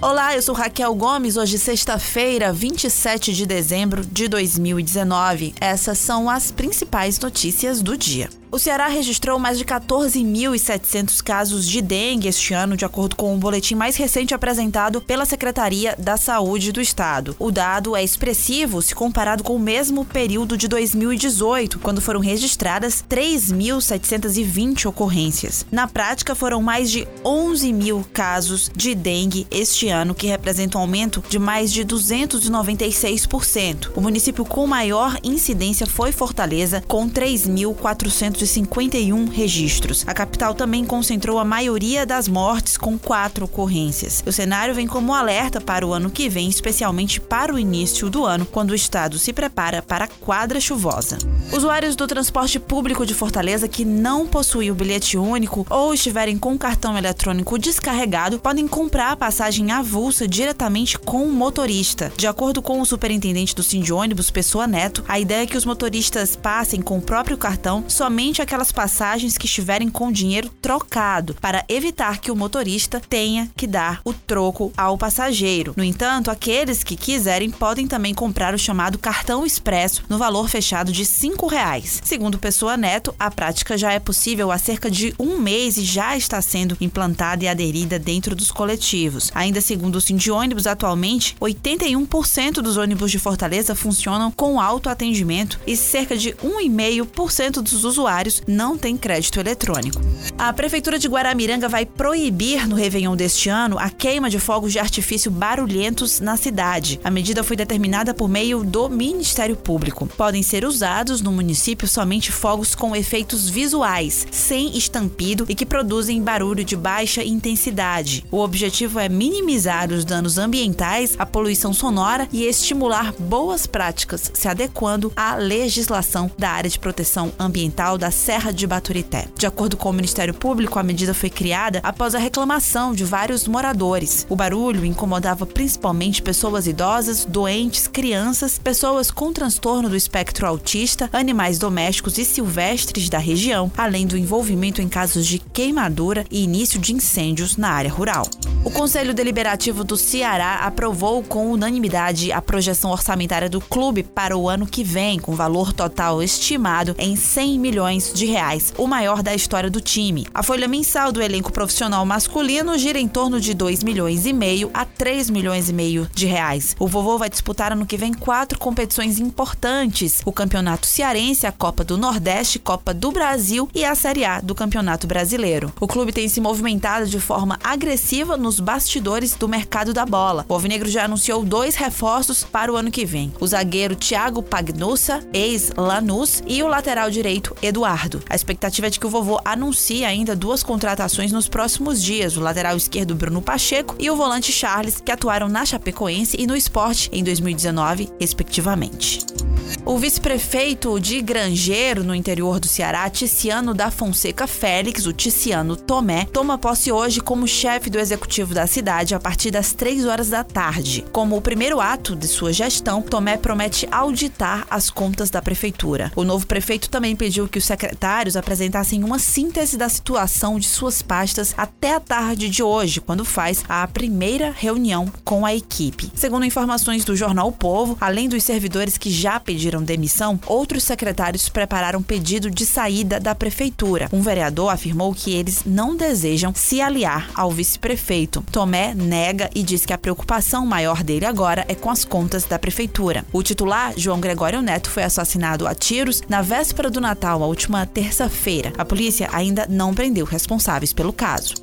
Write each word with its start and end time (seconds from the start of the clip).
Olá, 0.00 0.32
eu 0.32 0.40
sou 0.40 0.54
Raquel 0.54 0.94
Gomes. 0.94 1.36
Hoje, 1.36 1.58
sexta-feira, 1.58 2.52
27 2.52 3.32
de 3.32 3.44
dezembro 3.44 4.06
de 4.06 4.28
2019. 4.28 5.54
Essas 5.60 5.98
são 5.98 6.30
as 6.30 6.52
principais 6.52 7.18
notícias 7.18 7.82
do 7.82 7.98
dia. 7.98 8.30
O 8.50 8.58
Ceará 8.58 8.88
registrou 8.88 9.38
mais 9.38 9.58
de 9.58 9.64
14.700 9.64 11.22
casos 11.22 11.68
de 11.68 11.82
dengue 11.82 12.28
este 12.28 12.54
ano, 12.54 12.78
de 12.78 12.86
acordo 12.86 13.14
com 13.14 13.34
o 13.34 13.38
boletim 13.38 13.74
mais 13.74 13.96
recente 13.96 14.32
apresentado 14.32 15.02
pela 15.02 15.26
Secretaria 15.26 15.94
da 15.98 16.16
Saúde 16.16 16.72
do 16.72 16.80
Estado. 16.80 17.36
O 17.38 17.50
dado 17.50 17.94
é 17.94 18.02
expressivo 18.02 18.80
se 18.80 18.94
comparado 18.94 19.44
com 19.44 19.54
o 19.54 19.58
mesmo 19.58 20.02
período 20.02 20.56
de 20.56 20.66
2018, 20.66 21.78
quando 21.78 22.00
foram 22.00 22.20
registradas 22.20 23.04
3.720 23.08 24.86
ocorrências. 24.86 25.66
Na 25.70 25.86
prática, 25.86 26.34
foram 26.34 26.62
mais 26.62 26.90
de 26.90 27.06
11 27.22 27.70
mil 27.70 28.02
casos 28.14 28.70
de 28.74 28.94
dengue 28.94 29.46
este 29.50 29.90
ano, 29.90 30.14
que 30.14 30.26
representa 30.26 30.78
um 30.78 30.80
aumento 30.80 31.22
de 31.28 31.38
mais 31.38 31.70
de 31.70 31.84
296%. 31.84 33.90
O 33.94 34.00
município 34.00 34.46
com 34.46 34.66
maior 34.66 35.18
incidência 35.22 35.86
foi 35.86 36.12
Fortaleza, 36.12 36.82
com 36.88 37.10
3.400 37.10 38.37
251 38.38 39.26
registros. 39.26 40.04
A 40.06 40.14
capital 40.14 40.54
também 40.54 40.84
concentrou 40.84 41.38
a 41.38 41.44
maioria 41.44 42.06
das 42.06 42.28
mortes, 42.28 42.76
com 42.76 42.96
quatro 42.96 43.46
ocorrências. 43.46 44.22
O 44.24 44.32
cenário 44.32 44.74
vem 44.74 44.86
como 44.86 45.12
alerta 45.12 45.60
para 45.60 45.86
o 45.86 45.92
ano 45.92 46.10
que 46.10 46.28
vem, 46.28 46.48
especialmente 46.48 47.20
para 47.20 47.52
o 47.52 47.58
início 47.58 48.08
do 48.08 48.24
ano, 48.24 48.46
quando 48.46 48.70
o 48.70 48.74
estado 48.74 49.18
se 49.18 49.32
prepara 49.32 49.82
para 49.82 50.04
a 50.04 50.08
quadra 50.08 50.60
chuvosa. 50.60 51.18
Usuários 51.52 51.96
do 51.96 52.06
transporte 52.06 52.60
público 52.60 53.04
de 53.04 53.14
Fortaleza 53.14 53.66
que 53.66 53.84
não 53.84 54.26
possuem 54.26 54.70
o 54.70 54.74
bilhete 54.74 55.16
único 55.16 55.66
ou 55.68 55.92
estiverem 55.92 56.38
com 56.38 56.54
o 56.54 56.58
cartão 56.58 56.96
eletrônico 56.96 57.58
descarregado 57.58 58.38
podem 58.38 58.68
comprar 58.68 59.12
a 59.12 59.16
passagem 59.16 59.72
avulsa 59.72 60.28
diretamente 60.28 60.98
com 60.98 61.24
o 61.24 61.32
motorista. 61.32 62.12
De 62.16 62.26
acordo 62.26 62.62
com 62.62 62.80
o 62.80 62.86
superintendente 62.86 63.54
do 63.54 63.62
Sim 63.62 63.80
de 63.80 63.92
ônibus, 63.92 64.30
Pessoa 64.30 64.66
Neto, 64.66 65.04
a 65.08 65.18
ideia 65.18 65.42
é 65.42 65.46
que 65.46 65.56
os 65.56 65.64
motoristas 65.64 66.36
passem 66.36 66.80
com 66.80 66.98
o 66.98 67.02
próprio 67.02 67.36
cartão 67.36 67.84
somente 67.88 68.27
somente 68.28 68.42
aquelas 68.42 68.70
passagens 68.70 69.38
que 69.38 69.46
estiverem 69.46 69.88
com 69.88 70.12
dinheiro 70.12 70.50
trocado, 70.60 71.34
para 71.40 71.64
evitar 71.66 72.20
que 72.20 72.30
o 72.30 72.36
motorista 72.36 73.00
tenha 73.00 73.48
que 73.56 73.66
dar 73.66 74.02
o 74.04 74.12
troco 74.12 74.70
ao 74.76 74.98
passageiro. 74.98 75.72
No 75.76 75.82
entanto, 75.82 76.30
aqueles 76.30 76.84
que 76.84 76.94
quiserem 76.94 77.50
podem 77.50 77.86
também 77.86 78.12
comprar 78.12 78.54
o 78.54 78.58
chamado 78.58 78.98
cartão 78.98 79.46
expresso 79.46 80.02
no 80.10 80.18
valor 80.18 80.48
fechado 80.48 80.92
de 80.92 81.04
R$ 81.04 81.48
reais. 81.50 82.02
Segundo 82.04 82.38
Pessoa 82.38 82.76
Neto, 82.76 83.14
a 83.18 83.30
prática 83.30 83.78
já 83.78 83.92
é 83.92 83.98
possível 83.98 84.52
há 84.52 84.58
cerca 84.58 84.90
de 84.90 85.14
um 85.18 85.38
mês 85.38 85.78
e 85.78 85.84
já 85.84 86.14
está 86.14 86.42
sendo 86.42 86.76
implantada 86.82 87.44
e 87.44 87.48
aderida 87.48 87.98
dentro 87.98 88.36
dos 88.36 88.50
coletivos. 88.50 89.30
Ainda 89.34 89.62
segundo 89.62 89.96
o 89.96 90.00
Cindy 90.02 90.30
Ônibus, 90.30 90.66
atualmente 90.66 91.34
81% 91.40 92.60
dos 92.60 92.76
ônibus 92.76 93.10
de 93.10 93.18
Fortaleza 93.18 93.74
funcionam 93.74 94.30
com 94.30 94.60
autoatendimento 94.60 95.58
e 95.66 95.76
cerca 95.76 96.14
de 96.14 96.32
1,5% 96.34 97.62
dos 97.62 97.84
usuários 97.84 98.17
não 98.46 98.76
têm 98.76 98.96
crédito 98.96 99.38
eletrônico. 99.38 100.00
A 100.36 100.52
Prefeitura 100.52 100.98
de 100.98 101.08
Guaramiranga 101.08 101.68
vai 101.68 101.84
proibir 101.84 102.66
no 102.68 102.76
Réveillon 102.76 103.16
deste 103.16 103.48
ano 103.48 103.78
a 103.78 103.90
queima 103.90 104.30
de 104.30 104.38
fogos 104.38 104.72
de 104.72 104.78
artifício 104.78 105.30
barulhentos 105.30 106.20
na 106.20 106.36
cidade. 106.36 107.00
A 107.04 107.10
medida 107.10 107.44
foi 107.44 107.56
determinada 107.56 108.12
por 108.14 108.28
meio 108.28 108.64
do 108.64 108.88
Ministério 108.88 109.56
Público. 109.56 110.06
Podem 110.16 110.42
ser 110.42 110.64
usados 110.64 111.20
no 111.20 111.32
município 111.32 111.86
somente 111.86 112.32
fogos 112.32 112.74
com 112.74 112.94
efeitos 112.94 113.48
visuais, 113.48 114.26
sem 114.30 114.76
estampido 114.76 115.46
e 115.48 115.54
que 115.54 115.66
produzem 115.66 116.22
barulho 116.22 116.64
de 116.64 116.76
baixa 116.76 117.22
intensidade. 117.22 118.24
O 118.30 118.38
objetivo 118.38 118.98
é 118.98 119.08
minimizar 119.08 119.92
os 119.92 120.04
danos 120.04 120.38
ambientais, 120.38 121.14
a 121.18 121.26
poluição 121.26 121.72
sonora 121.72 122.28
e 122.32 122.44
estimular 122.44 123.12
boas 123.18 123.66
práticas, 123.66 124.30
se 124.34 124.48
adequando 124.48 125.12
à 125.16 125.34
legislação 125.34 126.30
da 126.38 126.50
área 126.50 126.70
de 126.70 126.78
proteção 126.78 127.32
ambiental 127.38 127.98
da 127.98 128.07
Serra 128.10 128.52
de 128.52 128.66
Baturité. 128.66 129.26
De 129.36 129.46
acordo 129.46 129.76
com 129.76 129.90
o 129.90 129.92
Ministério 129.92 130.34
Público, 130.34 130.78
a 130.78 130.82
medida 130.82 131.12
foi 131.14 131.30
criada 131.30 131.80
após 131.82 132.14
a 132.14 132.18
reclamação 132.18 132.94
de 132.94 133.04
vários 133.04 133.48
moradores. 133.48 134.26
O 134.28 134.36
barulho 134.36 134.84
incomodava 134.84 135.46
principalmente 135.46 136.22
pessoas 136.22 136.66
idosas, 136.66 137.24
doentes, 137.24 137.86
crianças, 137.86 138.58
pessoas 138.58 139.10
com 139.10 139.32
transtorno 139.32 139.88
do 139.88 139.96
espectro 139.96 140.46
autista, 140.46 141.08
animais 141.12 141.58
domésticos 141.58 142.18
e 142.18 142.24
silvestres 142.24 143.08
da 143.08 143.18
região, 143.18 143.70
além 143.76 144.06
do 144.06 144.16
envolvimento 144.16 144.80
em 144.80 144.88
casos 144.88 145.26
de 145.26 145.38
queimadura 145.38 146.24
e 146.30 146.44
início 146.44 146.78
de 146.78 146.94
incêndios 146.94 147.56
na 147.56 147.70
área 147.70 147.90
rural. 147.90 148.28
O 148.64 148.70
Conselho 148.70 149.14
Deliberativo 149.14 149.82
do 149.82 149.96
Ceará 149.96 150.56
aprovou 150.56 151.22
com 151.22 151.50
unanimidade 151.50 152.30
a 152.30 152.42
projeção 152.42 152.90
orçamentária 152.90 153.48
do 153.48 153.60
clube 153.60 154.02
para 154.02 154.36
o 154.36 154.48
ano 154.48 154.66
que 154.66 154.84
vem, 154.84 155.18
com 155.18 155.34
valor 155.34 155.72
total 155.72 156.22
estimado 156.22 156.94
em 156.98 157.16
100 157.16 157.58
milhões 157.58 157.97
de 158.12 158.26
reais, 158.26 158.74
o 158.76 158.88
maior 158.88 159.22
da 159.22 159.34
história 159.34 159.70
do 159.70 159.80
time. 159.80 160.26
A 160.34 160.42
folha 160.42 160.66
mensal 160.66 161.12
do 161.12 161.22
elenco 161.22 161.52
profissional 161.52 162.04
masculino 162.04 162.76
gira 162.76 162.98
em 162.98 163.06
torno 163.06 163.40
de 163.40 163.54
2 163.54 163.84
milhões 163.84 164.26
e 164.26 164.32
meio 164.32 164.68
a 164.74 164.84
3 164.84 165.30
milhões 165.30 165.68
e 165.68 165.72
meio 165.72 166.08
de 166.12 166.26
reais. 166.26 166.74
O 166.78 166.88
vovô 166.88 167.16
vai 167.16 167.30
disputar 167.30 167.72
ano 167.72 167.86
que 167.86 167.96
vem 167.96 168.12
quatro 168.12 168.58
competições 168.58 169.20
importantes: 169.20 170.20
o 170.24 170.32
Campeonato 170.32 170.86
Cearense, 170.86 171.46
a 171.46 171.52
Copa 171.52 171.84
do 171.84 171.96
Nordeste, 171.96 172.58
Copa 172.58 172.92
do 172.92 173.12
Brasil 173.12 173.68
e 173.72 173.84
a 173.84 173.94
Série 173.94 174.24
A 174.24 174.40
do 174.40 174.54
Campeonato 174.54 175.06
Brasileiro. 175.06 175.72
O 175.80 175.86
clube 175.86 176.12
tem 176.12 176.28
se 176.28 176.40
movimentado 176.40 177.06
de 177.06 177.20
forma 177.20 177.56
agressiva 177.62 178.36
no 178.36 178.48
nos 178.48 178.60
bastidores 178.60 179.34
do 179.34 179.46
mercado 179.46 179.92
da 179.92 180.06
bola. 180.06 180.46
O 180.48 180.54
Alvinegro 180.54 180.88
já 180.88 181.04
anunciou 181.04 181.44
dois 181.44 181.74
reforços 181.74 182.44
para 182.44 182.72
o 182.72 182.76
ano 182.76 182.90
que 182.90 183.04
vem: 183.04 183.30
o 183.38 183.46
zagueiro 183.46 183.94
Thiago 183.94 184.42
Pagnussa, 184.42 185.22
ex-Lanús, 185.34 186.42
e 186.46 186.62
o 186.62 186.66
lateral 186.66 187.10
direito 187.10 187.54
Eduardo. 187.62 187.87
A 188.28 188.34
expectativa 188.34 188.86
é 188.86 188.90
de 188.90 189.00
que 189.00 189.06
o 189.06 189.10
vovô 189.10 189.40
anuncie 189.44 190.04
ainda 190.04 190.36
duas 190.36 190.62
contratações 190.62 191.32
nos 191.32 191.48
próximos 191.48 192.02
dias: 192.02 192.36
o 192.36 192.40
lateral 192.40 192.76
esquerdo 192.76 193.14
Bruno 193.14 193.40
Pacheco 193.40 193.96
e 193.98 194.10
o 194.10 194.16
volante 194.16 194.52
Charles, 194.52 195.00
que 195.00 195.12
atuaram 195.12 195.48
na 195.48 195.64
Chapecoense 195.64 196.36
e 196.38 196.46
no 196.46 196.56
Esporte 196.56 197.08
em 197.12 197.24
2019, 197.24 198.10
respectivamente. 198.20 199.47
O 199.88 199.96
vice-prefeito 199.96 201.00
de 201.00 201.22
Grangeiro, 201.22 202.04
no 202.04 202.14
interior 202.14 202.60
do 202.60 202.68
Ceará, 202.68 203.08
Ticiano 203.08 203.72
da 203.72 203.90
Fonseca 203.90 204.46
Félix, 204.46 205.06
o 205.06 205.14
Ticiano 205.14 205.76
Tomé, 205.76 206.26
toma 206.26 206.58
posse 206.58 206.92
hoje 206.92 207.22
como 207.22 207.48
chefe 207.48 207.88
do 207.88 207.98
executivo 207.98 208.52
da 208.52 208.66
cidade 208.66 209.14
a 209.14 209.18
partir 209.18 209.50
das 209.50 209.72
3 209.72 210.04
horas 210.04 210.28
da 210.28 210.44
tarde. 210.44 211.06
Como 211.10 211.36
o 211.36 211.40
primeiro 211.40 211.80
ato 211.80 212.14
de 212.14 212.28
sua 212.28 212.52
gestão, 212.52 213.00
Tomé 213.00 213.38
promete 213.38 213.88
auditar 213.90 214.66
as 214.70 214.90
contas 214.90 215.30
da 215.30 215.40
prefeitura. 215.40 216.12
O 216.14 216.22
novo 216.22 216.46
prefeito 216.46 216.90
também 216.90 217.16
pediu 217.16 217.48
que 217.48 217.58
os 217.58 217.64
secretários 217.64 218.36
apresentassem 218.36 219.02
uma 219.02 219.18
síntese 219.18 219.78
da 219.78 219.88
situação 219.88 220.58
de 220.58 220.68
suas 220.68 221.00
pastas 221.00 221.54
até 221.56 221.94
a 221.94 222.00
tarde 222.00 222.50
de 222.50 222.62
hoje, 222.62 223.00
quando 223.00 223.24
faz 223.24 223.64
a 223.66 223.88
primeira 223.88 224.54
reunião 224.54 225.10
com 225.24 225.46
a 225.46 225.54
equipe. 225.54 226.12
Segundo 226.14 226.44
informações 226.44 227.06
do 227.06 227.16
jornal 227.16 227.48
o 227.48 227.52
Povo, 227.52 227.96
além 228.00 228.28
dos 228.28 228.44
servidores 228.44 228.98
que 228.98 229.10
já 229.10 229.40
pediram 229.48 229.82
demissão, 229.82 230.38
outros 230.44 230.84
secretários 230.84 231.48
prepararam 231.48 232.02
pedido 232.02 232.50
de 232.50 232.66
saída 232.66 233.18
da 233.18 233.34
prefeitura. 233.34 234.06
Um 234.12 234.20
vereador 234.20 234.68
afirmou 234.68 235.14
que 235.14 235.32
eles 235.32 235.62
não 235.64 235.96
desejam 235.96 236.52
se 236.54 236.82
aliar 236.82 237.30
ao 237.34 237.50
vice-prefeito. 237.50 238.44
Tomé 238.52 238.92
nega 238.94 239.48
e 239.54 239.62
diz 239.62 239.86
que 239.86 239.92
a 239.94 239.96
preocupação 239.96 240.66
maior 240.66 241.02
dele 241.02 241.24
agora 241.24 241.64
é 241.66 241.74
com 241.74 241.88
as 241.88 242.04
contas 242.04 242.44
da 242.44 242.58
prefeitura. 242.58 243.24
O 243.32 243.42
titular, 243.42 243.94
João 243.96 244.20
Gregório 244.20 244.60
Neto, 244.60 244.90
foi 244.90 245.02
assassinado 245.02 245.66
a 245.66 245.74
tiros 245.74 246.20
na 246.28 246.42
véspera 246.42 246.90
do 246.90 247.00
Natal, 247.00 247.42
a 247.42 247.46
última 247.46 247.86
terça-feira. 247.86 248.74
A 248.76 248.84
polícia 248.84 249.30
ainda 249.32 249.66
não 249.66 249.94
prendeu 249.94 250.26
responsáveis 250.26 250.92
pelo 250.92 251.10
caso. 251.10 251.54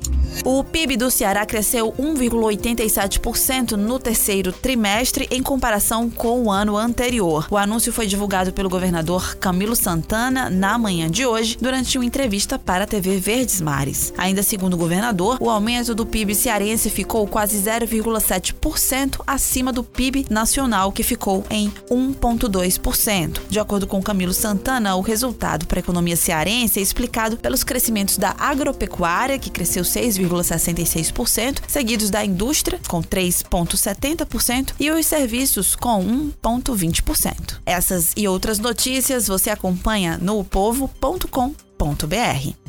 O 0.44 0.64
PIB 0.64 0.96
do 0.96 1.08
Ceará 1.08 1.46
cresceu 1.46 1.92
1,87% 1.92 3.72
no 3.72 4.00
terceiro 4.00 4.50
trimestre 4.52 5.28
em 5.30 5.40
comparação 5.40 6.10
com 6.10 6.42
o 6.42 6.50
ano 6.50 6.76
anterior. 6.76 7.46
O 7.50 7.56
anúncio 7.76 7.92
foi 7.92 8.06
divulgado 8.06 8.54
pelo 8.54 8.70
governador 8.70 9.36
Camilo 9.36 9.76
Santana 9.76 10.48
na 10.48 10.78
manhã 10.78 11.10
de 11.10 11.26
hoje, 11.26 11.58
durante 11.60 11.98
uma 11.98 12.06
entrevista 12.06 12.58
para 12.58 12.84
a 12.84 12.86
TV 12.86 13.18
Verdes 13.18 13.60
Mares. 13.60 14.14
Ainda 14.16 14.42
segundo 14.42 14.72
o 14.72 14.78
governador, 14.78 15.36
o 15.38 15.50
aumento 15.50 15.94
do 15.94 16.06
PIB 16.06 16.34
cearense 16.34 16.88
ficou 16.88 17.26
quase 17.26 17.58
0,7% 17.58 19.20
acima 19.26 19.74
do 19.74 19.84
PIB 19.84 20.24
nacional, 20.30 20.90
que 20.90 21.02
ficou 21.02 21.44
em 21.50 21.70
1,2%. 21.90 23.40
De 23.50 23.60
acordo 23.60 23.86
com 23.86 24.02
Camilo 24.02 24.32
Santana, 24.32 24.96
o 24.96 25.02
resultado 25.02 25.66
para 25.66 25.78
a 25.78 25.80
economia 25.80 26.16
cearense 26.16 26.80
é 26.80 26.82
explicado 26.82 27.36
pelos 27.36 27.62
crescimentos 27.62 28.16
da 28.16 28.34
agropecuária, 28.38 29.38
que 29.38 29.50
cresceu 29.50 29.82
6,66%, 29.82 31.58
seguidos 31.68 32.08
da 32.08 32.24
indústria, 32.24 32.80
com 32.88 33.02
3,70%, 33.02 34.72
e 34.80 34.90
os 34.90 35.04
serviços, 35.04 35.76
com 35.76 36.32
1,20%. 36.42 37.65
Essas 37.66 38.12
e 38.16 38.28
outras 38.28 38.60
notícias 38.60 39.26
você 39.26 39.50
acompanha 39.50 40.16
no 40.16 40.44
povo.com.br. 40.44 42.65